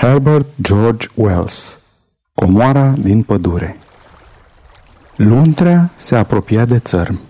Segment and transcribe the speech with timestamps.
[0.00, 1.78] Herbert George Wells
[2.34, 3.76] Comoara din pădure
[5.16, 7.20] Luntrea se apropia de țărm.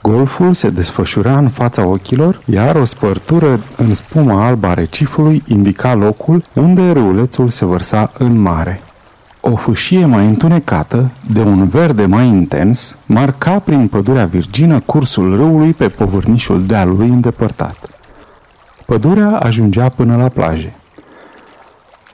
[0.00, 5.94] Golful se desfășura în fața ochilor, iar o spărtură în spuma albă a recifului indica
[5.94, 8.80] locul unde râulețul se vărsa în mare.
[9.40, 15.72] O fâșie mai întunecată, de un verde mai intens, marca prin pădurea virgină cursul râului
[15.72, 17.76] pe povârnișul dealului îndepărtat.
[18.86, 20.76] Pădurea ajungea până la plaje.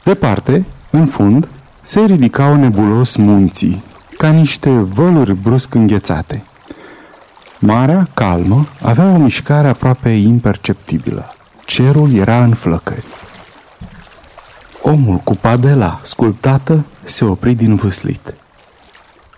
[0.09, 1.49] Departe, în fund,
[1.81, 3.83] se ridicau nebulos munții,
[4.17, 6.43] ca niște văluri brusc înghețate.
[7.59, 11.35] Marea, calmă, avea o mișcare aproape imperceptibilă.
[11.65, 13.05] Cerul era în flăcări.
[14.83, 18.35] Omul cu padela sculptată se opri din vâslit.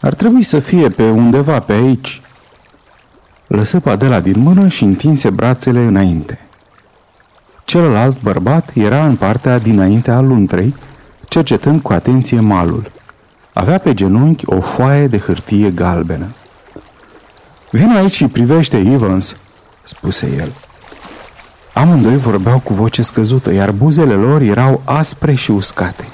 [0.00, 2.20] Ar trebui să fie pe undeva pe aici.
[3.46, 6.38] Lăsă padela din mână și întinse brațele înainte.
[7.70, 10.74] Celălalt bărbat era în partea dinainte a luntrei,
[11.28, 12.92] cercetând cu atenție malul.
[13.52, 16.26] Avea pe genunchi o foaie de hârtie galbenă.
[17.70, 19.36] Vino aici și privește, Evans,
[19.82, 20.52] spuse el.
[21.74, 26.04] Amândoi vorbeau cu voce scăzută, iar buzele lor erau aspre și uscate.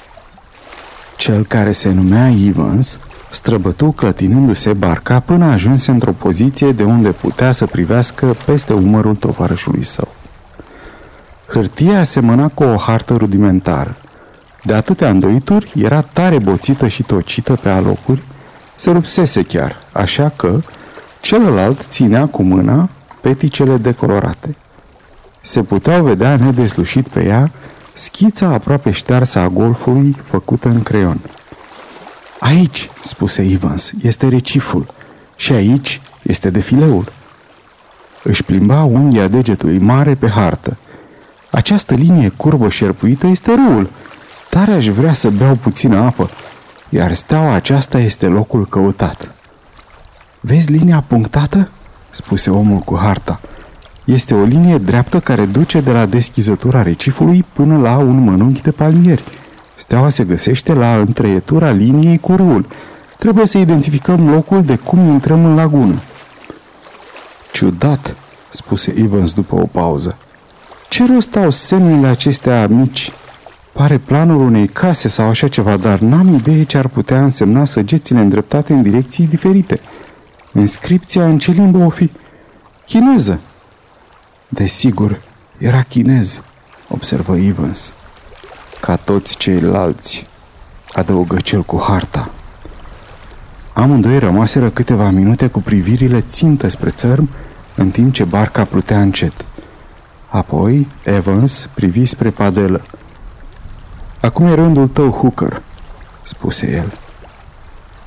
[1.15, 2.99] Cel care se numea Evans
[3.29, 9.83] străbătu clătinându-se barca până ajunse într-o poziție de unde putea să privească peste umărul tovarășului
[9.83, 10.16] său.
[11.57, 13.95] Hârtia asemăna cu o hartă rudimentară.
[14.63, 18.23] De atâtea îndoituri, era tare boțită și tocită pe alocuri,
[18.75, 20.61] se rupsese chiar, așa că
[21.21, 22.89] celălalt ținea cu mâna
[23.21, 24.55] peticele decolorate.
[25.41, 27.51] Se puteau vedea nedeslușit pe ea
[27.93, 31.19] schița aproape ștearsă a golfului făcută în creion.
[32.39, 34.85] Aici, spuse Evans, este reciful
[35.35, 37.11] și aici este defileul.
[38.23, 40.77] Își plimba unghia degetului mare pe hartă.
[41.51, 43.89] Această linie curbă șerpuită este râul.
[44.49, 46.29] Tare aș vrea să beau puțină apă,
[46.89, 49.31] iar steaua aceasta este locul căutat.
[50.39, 51.69] Vezi linia punctată?
[52.09, 53.39] spuse omul cu harta.
[54.05, 58.71] Este o linie dreaptă care duce de la deschizătura recifului până la un mănunchi de
[58.71, 59.23] palmieri.
[59.75, 62.65] Steaua se găsește la întreietura liniei cu râul.
[63.17, 66.01] Trebuie să identificăm locul de cum intrăm în lagună.
[67.51, 68.15] Ciudat,
[68.49, 70.17] spuse Evans după o pauză.
[70.89, 73.11] Ce rost au semnele acestea mici?
[73.71, 78.19] Pare planul unei case sau așa ceva, dar n-am idee ce ar putea însemna săgețile
[78.19, 79.79] îndreptate în direcții diferite.
[80.53, 82.11] Inscripția în ce limbă o fi?
[82.85, 83.39] Chineză.
[84.49, 85.21] Desigur,
[85.57, 86.41] era chinez,
[86.89, 87.93] observă Evans.
[88.81, 90.27] Ca toți ceilalți,
[90.93, 92.29] adăugă cel cu harta.
[93.73, 97.29] Amândoi rămaseră câteva minute cu privirile țintă spre țărm,
[97.75, 99.45] în timp ce barca plutea încet.
[100.29, 102.81] Apoi, Evans privi spre padelă.
[104.21, 105.61] Acum e rândul tău, Hooker,
[106.21, 106.93] spuse el.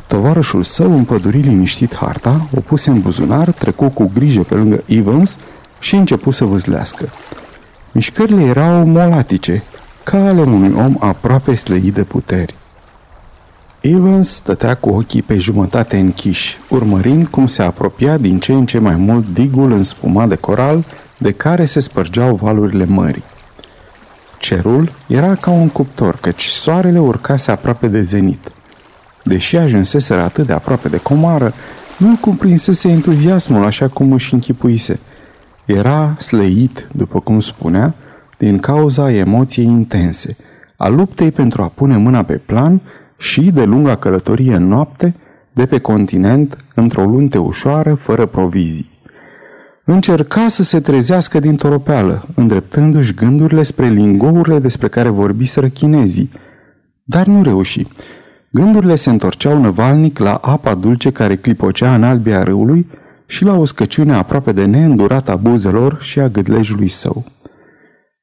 [0.07, 5.37] Tovarășul său împăduri liniștit harta, o puse în buzunar, trecu cu grijă pe lângă Evans
[5.79, 7.09] și începu să vâzlească.
[7.93, 9.63] Mișcările erau molatice,
[10.03, 12.55] ca ale unui om aproape slăit de puteri.
[13.81, 18.79] Evans stătea cu ochii pe jumătate închiși, urmărind cum se apropia din ce în ce
[18.79, 20.85] mai mult digul înspumat de coral
[21.21, 23.25] de care se spărgeau valurile mării.
[24.39, 28.53] Cerul era ca un cuptor, căci soarele urcase aproape de zenit.
[29.25, 31.53] Deși ajunseseră atât de aproape de comară,
[31.97, 35.01] nu cuprinsese entuziasmul așa cum își închipuise.
[35.65, 37.95] Era slăit, după cum spunea,
[38.39, 40.37] din cauza emoției intense,
[40.77, 42.81] a luptei pentru a pune mâna pe plan
[43.17, 45.15] și de lunga călătorie în noapte
[45.53, 48.91] de pe continent într-o lunte ușoară, fără provizii.
[49.93, 56.31] Încerca să se trezească din toropeală, îndreptându-și gândurile spre lingourile despre care vorbiseră chinezii,
[57.05, 57.87] dar nu reuși.
[58.51, 62.87] Gândurile se întorceau năvalnic la apa dulce care clipocea în albia râului
[63.27, 67.25] și la o scăciune aproape de neîndurată a buzelor și a gâdlejului său.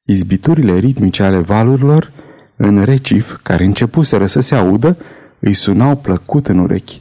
[0.04, 2.12] Izbiturile ritmice ale valurilor
[2.56, 4.96] în recif, care începuseră să se audă,
[5.38, 7.00] îi sunau plăcut în urechi.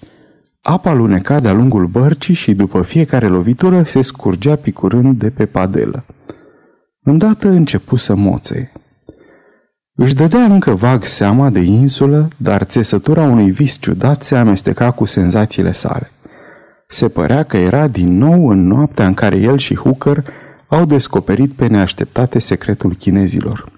[0.70, 6.06] Apa luneca de-a lungul bărcii și după fiecare lovitură se scurgea picurând de pe padelă.
[7.04, 8.72] Îndată începu să moțe.
[9.96, 15.06] Își dădea încă vag seama de insulă, dar țesătura unui vis ciudat se amesteca cu
[15.06, 16.12] senzațiile sale.
[16.88, 20.24] Se părea că era din nou în noaptea în care el și Hooker
[20.68, 23.72] au descoperit pe neașteptate secretul chinezilor.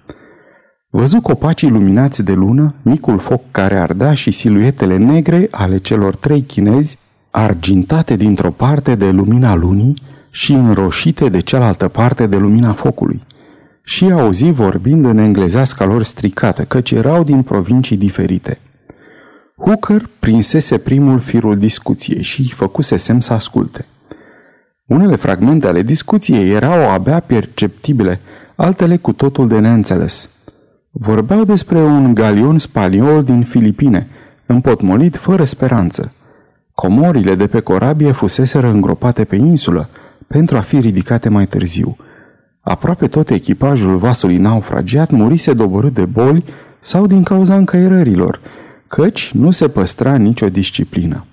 [0.92, 6.42] Văzu copacii luminați de lună, micul foc care ardea și siluetele negre ale celor trei
[6.42, 6.98] chinezi,
[7.30, 13.22] argintate dintr-o parte de lumina lunii și înroșite de cealaltă parte de lumina focului.
[13.84, 18.58] și auzi vorbind în englezească lor stricată, căci erau din provincii diferite.
[19.56, 23.86] Hooker prinsese primul firul discuției și îi făcuse semn să asculte.
[24.86, 28.20] Unele fragmente ale discuției erau abia perceptibile,
[28.56, 30.30] altele cu totul de neînțeles.
[30.92, 34.08] Vorbeau despre un galion spaniol din Filipine,
[34.46, 36.12] împotmolit fără speranță.
[36.74, 39.88] Comorile de pe corabie fuseseră îngropate pe insulă
[40.26, 41.96] pentru a fi ridicate mai târziu.
[42.60, 46.44] Aproape tot echipajul vasului naufragiat murise doborât de boli
[46.80, 48.40] sau din cauza încăierărilor,
[48.88, 51.26] căci nu se păstra nicio disciplină.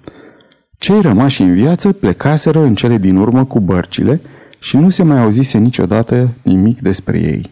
[0.77, 4.21] Cei rămași în viață plecaseră în cele din urmă cu bărcile
[4.59, 7.51] și nu se mai auzise niciodată nimic despre ei.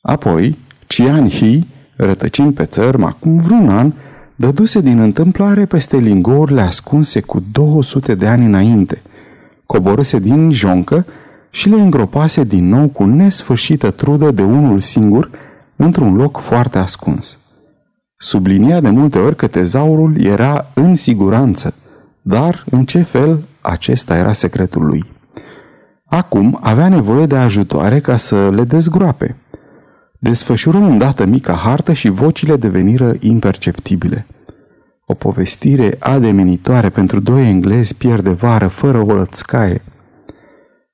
[0.00, 1.66] Apoi, Cian Hi,
[1.96, 3.92] rătăcind pe țărm acum vreun an,
[4.36, 9.02] dăduse din întâmplare peste lingourile ascunse cu 200 de ani înainte.
[9.66, 11.06] Coborâse din joncă
[11.50, 15.30] și le îngropase din nou cu nesfârșită trudă de unul singur
[15.76, 17.38] într-un loc foarte ascuns.
[18.16, 21.74] Sublinia de multe ori că tezaurul era în siguranță,
[22.22, 25.04] dar în ce fel acesta era secretul lui.
[26.04, 29.36] Acum avea nevoie de ajutoare ca să le dezgroape.
[30.28, 34.26] Desfășură îndată mica hartă și vocile deveniră imperceptibile.
[35.04, 39.82] O povestire ademenitoare pentru doi englezi pierde vară fără o lățcaie.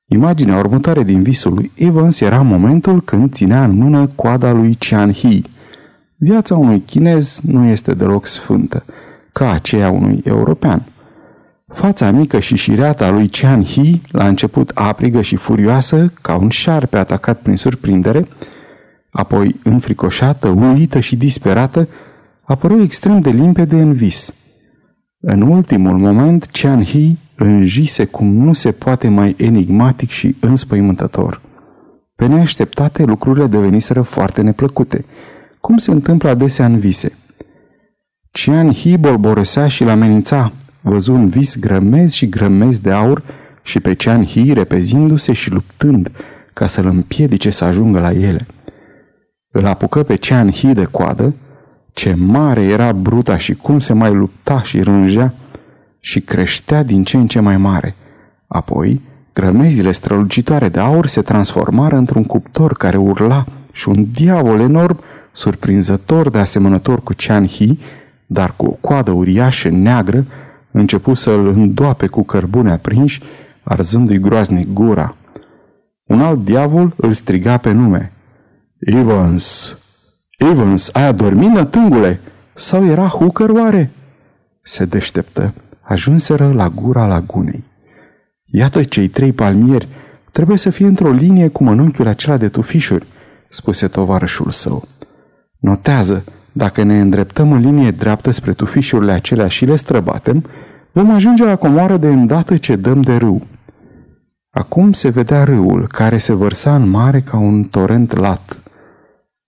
[0.06, 5.12] Imaginea următoare din visul lui Evans era momentul când ținea în mână coada lui Chian
[5.12, 5.40] Hee.
[6.16, 8.84] Viața unui chinez nu este deloc sfântă,
[9.32, 10.82] ca aceea unui european.
[11.66, 16.48] Fața mică și șireată a lui Chian Hee, la început aprigă și furioasă, ca un
[16.48, 18.28] șarpe atacat prin surprindere,
[19.12, 21.88] apoi înfricoșată, uită și disperată,
[22.42, 24.34] apăru extrem de limpede în vis.
[25.20, 31.40] În ultimul moment, Chian Hee înjise cum nu se poate mai enigmatic și înspăimântător.
[32.16, 35.04] Pe neașteptate, lucrurile deveniseră foarte neplăcute,
[35.60, 37.12] cum se întâmplă adesea în vise.
[38.30, 43.22] Cian Hi bolborosea și l-amenința, văzu un vis grămezi și grămezi de aur
[43.62, 46.10] și pe Cian Hi repezindu-se și luptând
[46.52, 48.46] ca să-l împiedice să ajungă la ele.
[49.54, 51.34] Îl apucă pe Cian Hi de coadă,
[51.92, 55.34] ce mare era bruta și cum se mai lupta și rângea
[56.00, 57.94] și creștea din ce în ce mai mare.
[58.46, 59.00] Apoi,
[59.32, 64.98] grămezile strălucitoare de aur se transformară într-un cuptor care urla și un diavol enorm,
[65.32, 67.78] surprinzător de asemănător cu Chan Hi,
[68.26, 70.26] dar cu o coadă uriașă neagră,
[70.70, 73.20] început să-l îndoape cu cărbune aprinși,
[73.62, 75.16] arzându-i groaznic gura.
[76.06, 78.12] Un alt diavol îl striga pe nume.
[78.84, 79.76] Evans!
[80.38, 82.20] Evans, ai adormit, nătângule?
[82.54, 83.90] Sau era Hooker oare?
[84.62, 85.54] Se deșteptă.
[85.80, 87.64] Ajunseră la gura lagunei.
[88.44, 89.88] Iată cei trei palmieri.
[90.32, 93.06] Trebuie să fie într-o linie cu mănunchiul acela de tufișuri,
[93.48, 94.84] spuse tovarășul său.
[95.58, 100.44] Notează, dacă ne îndreptăm în linie dreaptă spre tufișurile acelea și le străbatem,
[100.92, 103.46] vom ajunge la comoară de îndată ce dăm de râu.
[104.50, 108.61] Acum se vedea râul, care se vărsa în mare ca un torent lat.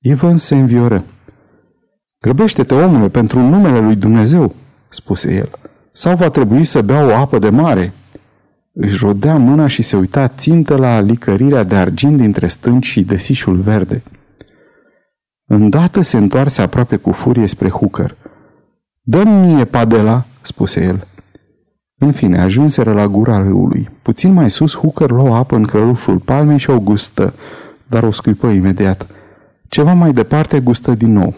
[0.06, 1.04] Ivan se învioră.
[2.20, 4.54] Grăbește-te, omule, pentru numele lui Dumnezeu,
[4.88, 5.48] spuse el,
[5.92, 7.92] sau va trebui să bea o apă de mare.
[8.72, 13.56] Își rodea mâna și se uita țintă la licărirea de argint dintre stânci și desișul
[13.56, 14.02] verde.
[15.46, 18.16] Îndată se întoarse aproape cu furie spre Hooker.
[19.00, 21.06] Dă-mi mie padela, spuse el.
[21.99, 23.90] În fine, ajunseră la gura râului.
[24.02, 27.34] Puțin mai sus, Hooker luă apă în cărușul palmei și o gustă,
[27.87, 29.06] dar o scuipă imediat.
[29.68, 31.35] Ceva mai departe gustă din nou.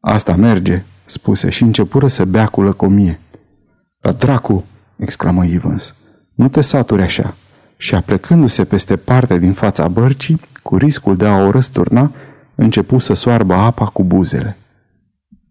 [0.00, 3.20] Asta merge, spuse și începură să bea cu lăcomie.
[4.00, 4.64] La dracu,
[4.96, 5.94] exclamă Evans,
[6.34, 7.34] nu te saturi așa.
[7.76, 12.10] Și aplecându-se peste partea din fața bărcii, cu riscul de a o răsturna,
[12.54, 14.56] începu să soarbă apa cu buzele.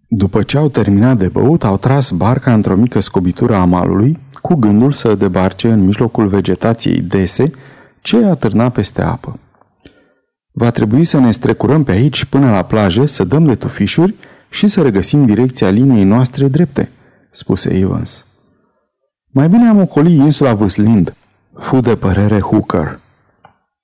[0.07, 4.55] După ce au terminat de băut, au tras barca într-o mică scobitură a malului, cu
[4.55, 7.51] gândul să debarce în mijlocul vegetației dese,
[8.01, 9.39] ce atârna peste apă.
[10.55, 14.15] Va trebui să ne strecurăm pe aici până la plajă, să dăm de tufișuri
[14.49, 16.89] și să regăsim direcția liniei noastre drepte,
[17.29, 18.25] spuse Evans.
[19.27, 21.15] Mai bine am ocolit insula vâslind,
[21.59, 22.99] fu de părere Hooker.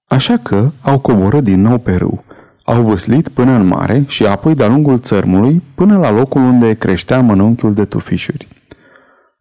[0.05, 2.23] Așa că au coborât din nou pe râu.
[2.63, 7.21] Au văslit până în mare și apoi de-a lungul țărmului până la locul unde creștea
[7.21, 8.47] mănunchiul de tufișuri.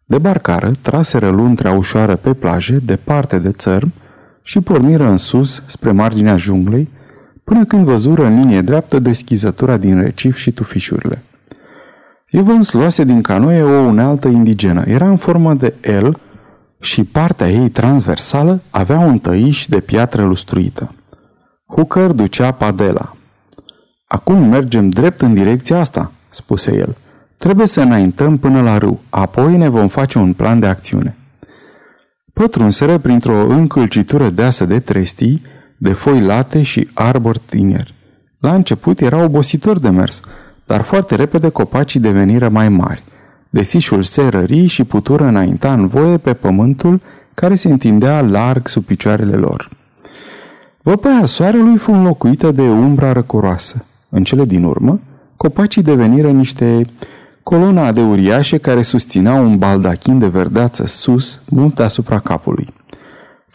[0.05, 3.91] De barcară, traseră luntrea ușoară pe plajă, departe de țărm,
[4.43, 6.89] și porniră în sus, spre marginea junglei,
[7.49, 11.21] până când văzură în linie dreaptă deschizătura din recif și tufișurile.
[12.27, 14.83] Evans luase din canoe o unealtă indigenă.
[14.87, 16.07] Era în formă de L
[16.79, 20.95] și partea ei transversală avea un tăiș de piatră lustruită.
[21.65, 23.15] Hooker ducea padela.
[24.07, 26.95] Acum mergem drept în direcția asta, spuse el.
[27.37, 31.15] Trebuie să înaintăm până la râu, apoi ne vom face un plan de acțiune.
[32.33, 35.41] Pătrunseră printr-o încălcitură deasă de trestii,
[35.81, 37.93] de foi late și arbori tineri.
[38.39, 40.21] La început era obositor de mers,
[40.65, 43.03] dar foarte repede copacii deveniră mai mari.
[43.49, 47.01] Desișul se rări și putură înainta în voie pe pământul
[47.33, 49.69] care se întindea larg sub picioarele lor.
[50.81, 53.85] Văpaia soarelui fu înlocuită de umbra răcoroasă.
[54.09, 54.99] În cele din urmă,
[55.35, 56.85] copacii deveniră niște
[57.43, 62.73] coloana de uriașe care susțineau un baldachin de verdeață sus, mult deasupra capului.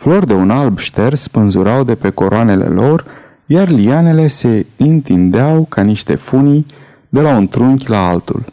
[0.05, 3.05] Flori de un alb șters spânzurau de pe coroanele lor,
[3.47, 6.67] iar lianele se întindeau ca niște funii
[7.09, 8.45] de la un trunchi la altul.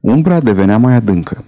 [0.00, 1.44] Umbra devenea mai adâncă.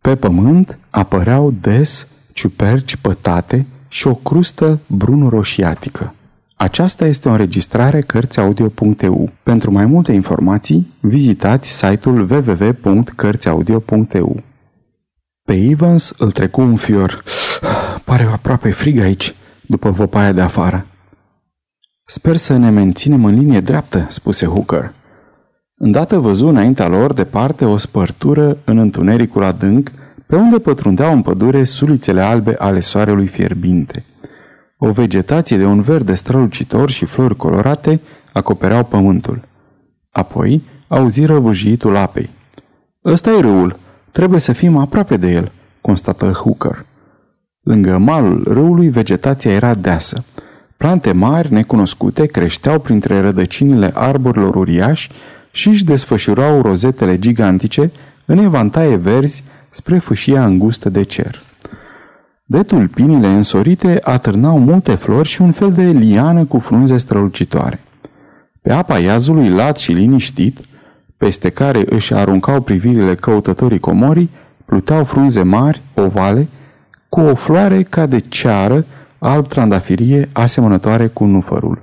[0.00, 6.14] Pe pământ apăreau des ciuperci pătate și o crustă brun-roșiatică.
[6.56, 9.30] Aceasta este o înregistrare Cărțiaudio.eu.
[9.42, 14.42] Pentru mai multe informații, vizitați site-ul www.cărțiaudio.eu.
[15.42, 17.22] Pe Evans îl trecu un fior.
[18.14, 19.34] Pare aproape frig aici,
[19.66, 20.86] după văpaia de afară.
[22.04, 24.92] Sper să ne menținem în linie dreaptă, spuse Hooker.
[25.76, 29.90] Îndată văzu înaintea lor departe o spărtură în întunericul adânc,
[30.26, 34.04] pe unde pătrundeau în pădure sulițele albe ale soarelui fierbinte.
[34.78, 38.00] O vegetație de un verde strălucitor și flori colorate
[38.32, 39.40] acopereau pământul.
[40.10, 42.30] Apoi auziră vâjitul apei.
[43.04, 43.78] Ăsta e râul,
[44.10, 46.84] trebuie să fim aproape de el, constată Hooker.
[47.64, 50.24] Lângă malul râului vegetația era deasă.
[50.76, 55.10] Plante mari, necunoscute, creșteau printre rădăcinile arborilor uriași
[55.50, 57.90] și își desfășurau rozetele gigantice
[58.24, 61.42] în evantaie verzi spre fâșia îngustă de cer.
[62.44, 67.80] De tulpinile însorite atârnau multe flori și un fel de liană cu frunze strălucitoare.
[68.62, 70.58] Pe apa iazului lat și liniștit,
[71.16, 74.30] peste care își aruncau privirile căutătorii comorii,
[74.64, 76.48] pluteau frunze mari, ovale,
[77.14, 78.84] cu o floare ca de ceară
[79.18, 81.82] alb trandafirie asemănătoare cu nufărul.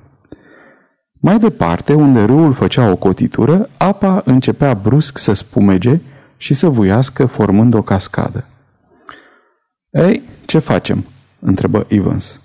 [1.11, 5.99] Mai departe, unde râul făcea o cotitură, apa începea brusc să spumege
[6.37, 8.45] și să vuiască formând o cascadă.
[9.89, 11.05] Ei, ce facem?"
[11.39, 12.41] întrebă Evans.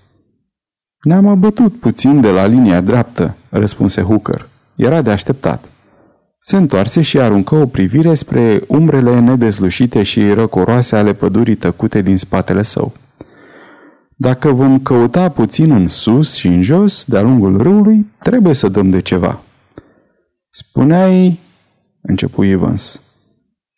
[1.01, 4.49] Ne-am abătut puțin de la linia dreaptă," răspunse Hooker.
[4.75, 5.65] Era de așteptat.
[6.49, 12.17] Se întoarse și aruncă o privire spre umbrele nedezlușite și răcoroase ale pădurii tăcute din
[12.17, 12.93] spatele său.
[14.17, 18.91] Dacă vom căuta puțin în sus și în jos, de-a lungul râului, trebuie să dăm
[18.91, 19.41] de ceva.
[20.51, 21.41] Spuneai,
[22.01, 23.03] începu Evans.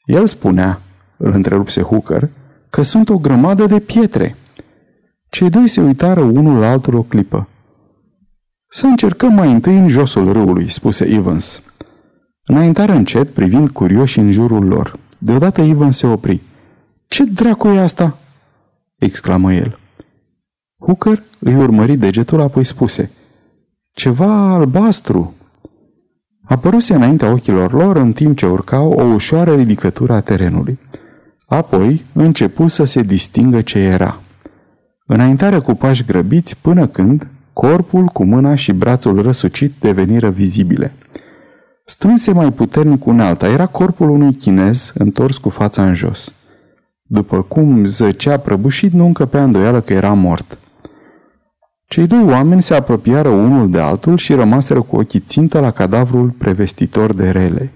[0.05, 0.81] El spunea,
[1.17, 2.29] îl întrerupse Hooker,
[2.71, 4.37] că sunt o grămadă de pietre.
[5.31, 7.49] Cei doi se uitară unul la altul o clipă.
[8.71, 11.63] Să încercăm mai întâi în josul râului, spuse Evans.
[12.51, 14.99] Înaintară încet, privind curioși în jurul lor.
[15.19, 16.41] Deodată Evans se opri.
[17.07, 18.19] Ce dracu e asta?"
[18.97, 19.79] exclamă el.
[20.79, 23.11] Hooker îi urmări degetul, apoi spuse
[23.93, 25.35] Ceva albastru.
[26.45, 30.79] Apăruse înaintea ochilor lor în timp ce urcau o ușoară ridicătură a terenului.
[31.47, 34.21] Apoi începu să se distingă ce era.
[35.07, 40.93] Înaintarea cu pași grăbiți până când corpul cu mâna și brațul răsucit deveniră vizibile.
[41.91, 46.35] Strânse mai puternic unealta, era corpul unui chinez întors cu fața în jos.
[47.03, 50.59] După cum zăcea prăbușit, nu încăpea îndoială că era mort.
[51.87, 56.29] Cei doi oameni se apropiară unul de altul și rămaseră cu ochii țintă la cadavrul
[56.39, 57.73] prevestitor de rele.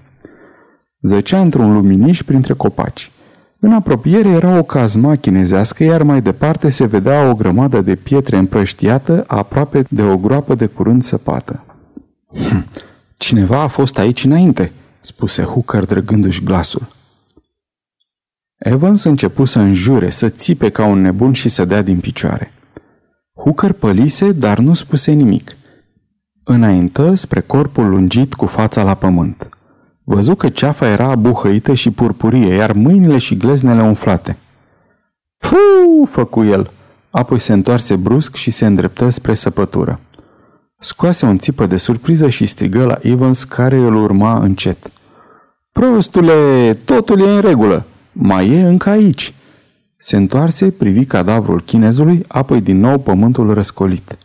[1.01, 3.11] Zăcea într-un luminiș printre copaci.
[3.59, 8.37] În apropiere era o cazma chinezească, iar mai departe se vedea o grămadă de pietre
[8.37, 11.65] împrăștiată, aproape de o groapă de curând săpată.
[12.29, 12.65] Hm,
[13.23, 16.87] cineva a fost aici înainte, spuse Hooker drăgându-și glasul.
[18.59, 22.53] Evans începu să înjure, să țipe ca un nebun și să dea din picioare.
[23.35, 25.57] Hooker pălise, dar nu spuse nimic.
[26.45, 29.49] Înaintă spre corpul lungit cu fața la pământ.
[30.05, 34.37] Văzu că ceafa era buhăită și purpurie, iar mâinile și gleznele umflate.
[35.39, 35.57] Fu!
[36.09, 36.71] făcu el.
[37.11, 40.01] Apoi se întoarse brusc și se îndreptă spre săpătură.
[40.85, 44.91] Scoase un țipă de surpriză și strigă la Evans, care îl urma încet.
[45.73, 47.85] Prostule, totul e în regulă.
[48.13, 49.35] Mai e încă aici.
[49.97, 54.19] Se întoarse, privi cadavrul chinezului, apoi din nou pământul răscolit.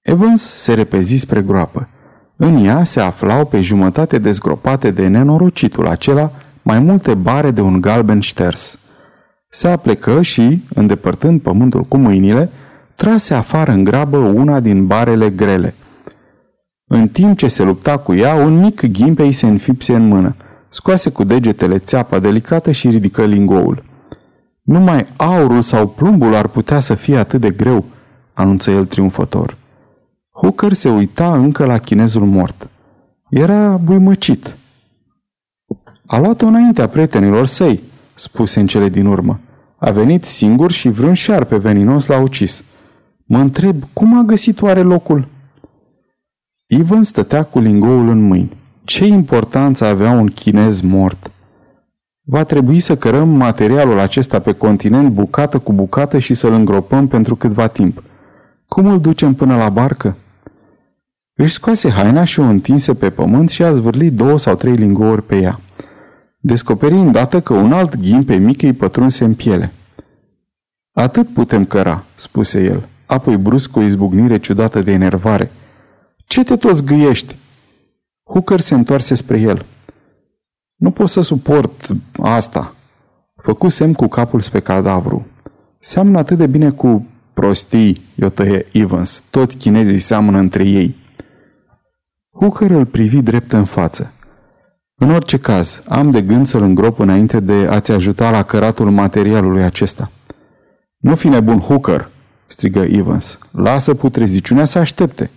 [0.00, 1.88] Evans se repezi spre groapă.
[2.36, 6.30] În ea se aflau pe jumătate dezgropate de nenorocitul acela
[6.62, 8.78] mai multe bare de un galben șters.
[9.48, 12.50] Se aplecă și, îndepărtând pământul cu mâinile,
[12.96, 15.74] trase afară în grabă una din barele grele.
[16.86, 20.36] În timp ce se lupta cu ea, un mic ghimpe îi se înfipse în mână.
[20.68, 23.84] Scoase cu degetele țeapa delicată și ridică lingoul.
[24.62, 27.84] Numai aurul sau plumbul ar putea să fie atât de greu,
[28.32, 29.56] anunță el triumfător.
[30.30, 32.68] Hooker se uita încă la chinezul mort.
[33.28, 34.56] Era buimăcit.
[36.06, 37.82] A luat-o înaintea prietenilor săi,
[38.14, 39.40] spuse în cele din urmă.
[39.76, 42.64] A venit singur și vreun șarpe veninos l-a ucis.
[43.28, 45.28] Mă întreb, cum a găsit oare locul?
[46.66, 48.56] Ivan stătea cu lingoul în mâini.
[48.84, 51.30] Ce importanță avea un chinez mort?
[52.22, 57.36] Va trebui să cărăm materialul acesta pe continent bucată cu bucată și să-l îngropăm pentru
[57.36, 58.02] câtva timp.
[58.66, 60.16] Cum îl ducem până la barcă?
[61.34, 65.22] Își scoase haina și o întinse pe pământ și a zvârlit două sau trei lingouri
[65.22, 65.60] pe ea.
[66.38, 69.72] Descoperi îndată că un alt ghimpe mic îi pătrunse în piele.
[70.92, 75.50] Atât putem căra, spuse el, apoi brusc cu o izbucnire ciudată de enervare.
[76.26, 77.36] Ce te tot zgâiești?
[78.22, 79.64] Hooker se întoarse spre el.
[80.76, 81.88] Nu pot să suport
[82.20, 82.74] asta.
[83.36, 85.26] Făcu semn cu capul spre cadavru.
[85.78, 89.22] Seamănă atât de bine cu prostii, i-o tăie Evans.
[89.30, 90.96] Toți chinezii seamănă între ei.
[92.30, 94.12] Hooker îl privi drept în față.
[94.98, 99.62] În orice caz, am de gând să-l îngrop înainte de a-ți ajuta la căratul materialului
[99.62, 100.10] acesta.
[100.96, 102.10] Nu fi nebun, Hooker,
[102.46, 103.38] strigă Evans.
[103.50, 105.30] Lasă putreziciunea să aștepte.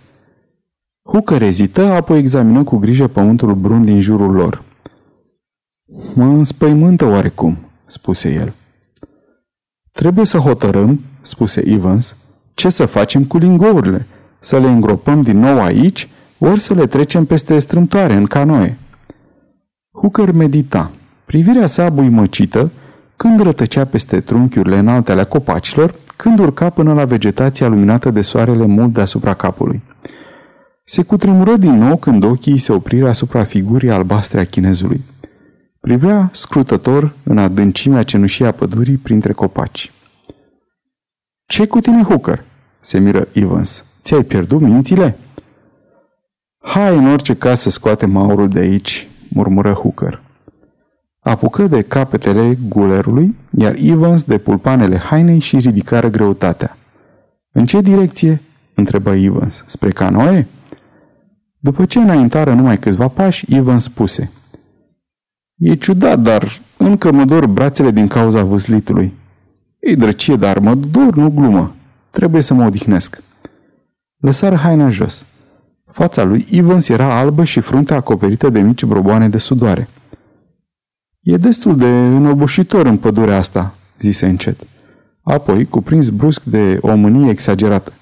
[1.02, 4.62] Hooker ezită, apoi examină cu grijă pământul brun din jurul lor.
[6.14, 8.54] Mă înspăimântă oarecum, spuse el.
[9.92, 12.16] Trebuie să hotărâm, spuse Evans,
[12.54, 14.06] ce să facem cu lingourile,
[14.38, 18.78] să le îngropăm din nou aici, ori să le trecem peste strâmtoare în canoe.
[19.92, 20.90] Hooker medita.
[21.24, 22.70] Privirea sa buimăcită,
[23.16, 28.66] când rătăcea peste trunchiurile înalte ale copacilor, când urca până la vegetația luminată de soarele
[28.66, 29.82] mult deasupra capului.
[30.84, 35.04] Se cutremură din nou când ochii se opriră asupra figurii albastre a chinezului.
[35.80, 39.92] Privea scrutător în adâncimea cenușii a pădurii printre copaci.
[41.46, 42.44] ce cu tine, Hooker?"
[42.80, 43.84] se miră Evans.
[44.02, 45.16] Ți-ai pierdut mințile?"
[46.58, 50.22] Hai în orice caz să scoatem aurul de aici," murmură Hooker.
[51.20, 56.76] Apucă de capetele gulerului, iar Evans de pulpanele hainei și ridicară greutatea.
[57.52, 58.40] În ce direcție?"
[58.74, 59.62] întrebă Evans.
[59.66, 60.46] Spre canoe?"
[61.58, 64.30] După ce înaintară numai câțiva pași, Evans spuse–
[65.60, 69.12] E ciudat, dar încă mă dor brațele din cauza vâslitului.
[69.80, 71.74] Ei drăcie, dar mă dor, nu glumă.
[72.10, 73.22] Trebuie să mă odihnesc.
[74.16, 75.26] Lăsară haina jos.
[75.92, 79.88] Fața lui Evans era albă și fruntea acoperită de mici broboane de sudoare.
[81.20, 84.60] E destul de înobușitor în pădurea asta, zise încet.
[85.22, 87.92] Apoi, cuprins brusc de o mânie exagerată.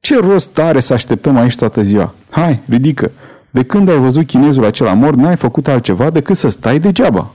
[0.00, 2.14] Ce rost are să așteptăm aici toată ziua?
[2.30, 3.10] Hai, ridică!
[3.50, 7.30] De când ai văzut chinezul acela mort, n-ai făcut altceva decât să stai degeaba.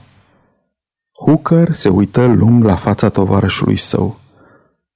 [1.24, 4.18] Hooker se uită lung la fața tovarășului său.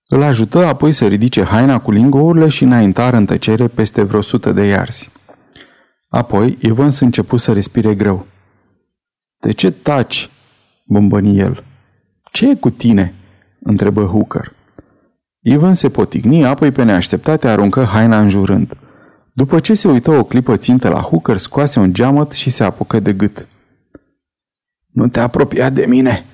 [0.07, 4.53] Îl ajută apoi să ridice haina cu lingourile și înaintară în tăcere peste vreo sută
[4.53, 5.11] de iarzi.
[6.09, 8.27] Apoi, Evans început să respire greu.
[9.42, 10.31] De ce taci?"
[10.85, 11.64] bombăni el.
[12.31, 13.14] Ce e cu tine?"
[13.62, 14.52] întrebă Hooker.
[15.40, 18.76] Ivan se potigni, apoi pe neașteptate aruncă haina înjurând.
[19.33, 23.00] După ce se uită o clipă țintă la Hooker, scoase un geamăt și se apucă
[23.00, 23.46] de gât.
[24.92, 26.24] Nu te apropia de mine,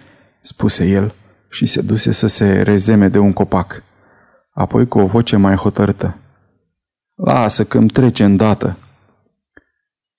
[0.40, 1.12] spuse el
[1.50, 3.82] și se duse să se rezeme de un copac.
[4.50, 6.16] Apoi cu o voce mai hotărâtă.
[7.14, 8.76] Lasă că îmi trece îndată.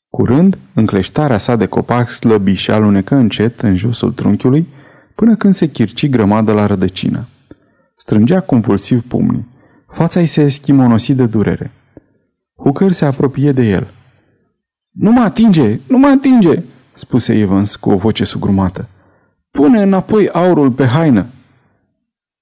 [0.10, 4.68] Curând, încleștarea sa de copac slăbi și alunecă încet în josul trunchiului
[5.16, 7.28] până când se chirci grămadă la rădăcină.
[7.96, 9.48] Strângea convulsiv pumnii.
[9.88, 11.72] Fața îi se schimonosi de durere.
[12.56, 13.94] Hooker se apropie de el.
[14.92, 15.80] Nu mă atinge!
[15.88, 18.88] Nu mă atinge!" spuse Evans cu o voce sugrumată.
[19.52, 21.26] Pune înapoi aurul pe haină!"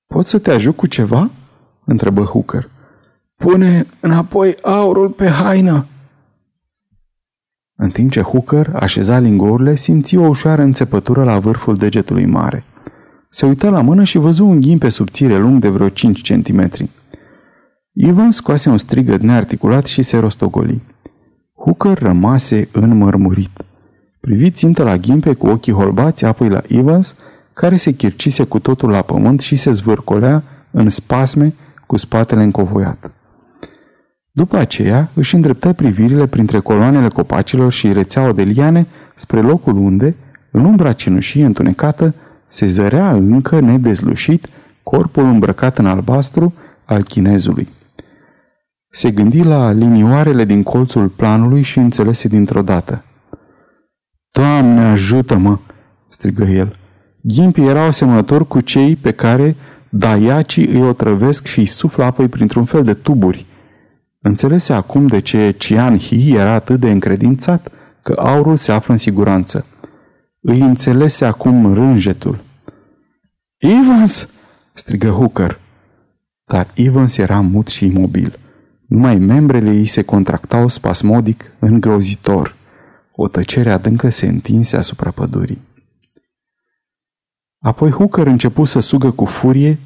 [0.07, 1.29] Pot să te ajut cu ceva?"
[1.85, 2.69] întrebă Hooker.
[3.35, 5.85] Pune înapoi aurul pe haină!"
[7.79, 12.63] În timp ce Hooker așeza lingourile, simți o ușoară înțepătură la vârful degetului mare.
[13.29, 16.89] Se uită la mână și văzu un ghimpe subțire lung de vreo 5 centimetri.
[17.93, 20.81] Ivan scoase un strigăt nearticulat și se rostogoli.
[21.55, 23.63] Hooker rămase înmărmurit.
[24.19, 27.15] Privi țintă la ghimpe cu ochii holbați, apoi la Evans,
[27.53, 31.53] care se chircise cu totul la pământ și se zvârcolea în spasme
[31.85, 33.11] cu spatele încovoiat.
[34.37, 40.15] După aceea își îndreptă privirile printre coloanele copacilor și rețeaua de liane spre locul unde,
[40.51, 42.13] în umbra cenușie întunecată,
[42.45, 44.47] se zărea încă nedezlușit
[44.83, 46.53] corpul îmbrăcat în albastru
[46.85, 47.67] al chinezului.
[48.89, 53.03] Se gândi la linioarele din colțul planului și înțelese dintr-o dată.
[54.31, 55.59] Doamne, ajută-mă!"
[56.07, 56.75] strigă el.
[57.21, 59.55] Ghimpii erau asemănători cu cei pe care
[59.89, 63.45] daiacii îi otrăvesc și îi suflă apoi printr-un fel de tuburi.
[64.19, 68.99] Înțelese acum de ce Cian Hi era atât de încredințat că aurul se află în
[68.99, 69.65] siguranță.
[70.41, 72.39] Îi înțelese acum rânjetul.
[73.57, 74.29] Evans!"
[74.73, 75.59] strigă Hooker.
[76.45, 78.39] Dar Evans era mut și imobil.
[78.87, 82.55] Numai membrele ei se contractau spasmodic, îngrozitor.
[83.11, 85.61] O tăcere adâncă se întinse asupra pădurii.
[87.59, 89.79] Apoi Hooker începu să sugă cu furie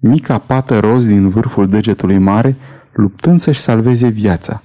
[0.00, 2.56] mica pată roz din vârful degetului mare,
[2.92, 4.62] luptând să-și salveze viața.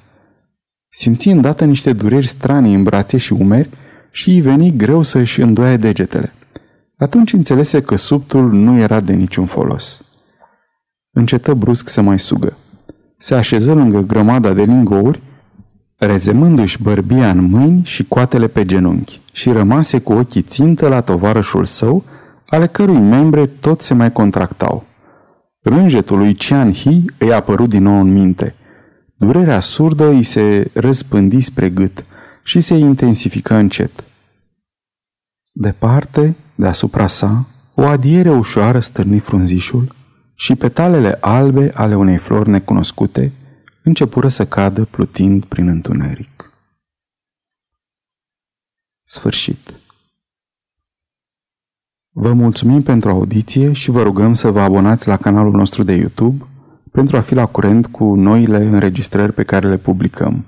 [0.89, 3.69] Simți îndată niște dureri stranii în brațe și umeri
[4.11, 6.33] și îi veni greu să-și îndoaie degetele.
[6.97, 10.03] Atunci înțelese că subtul nu era de niciun folos.
[11.11, 12.57] Încetă brusc să mai sugă.
[13.17, 15.21] Se așeză lângă grămada de lingouri,
[15.97, 21.65] rezemându-și bărbia în mâini și coatele pe genunchi și rămase cu ochii țintă la tovarășul
[21.65, 22.03] său,
[22.47, 24.85] ale cărui membre tot se mai contractau.
[25.69, 28.55] Rânjetul lui Cian Hi îi apărut din nou în minte.
[29.15, 32.05] Durerea surdă îi se răspândi spre gât
[32.43, 34.03] și se intensifică încet.
[35.53, 39.95] Departe, deasupra sa, o adiere ușoară stârni frunzișul
[40.35, 43.31] și petalele albe ale unei flori necunoscute
[43.83, 46.51] începură să cadă plutind prin întuneric.
[49.03, 49.73] Sfârșit.
[52.19, 56.45] Vă mulțumim pentru audiție și vă rugăm să vă abonați la canalul nostru de YouTube
[56.91, 60.45] pentru a fi la curent cu noile înregistrări pe care le publicăm.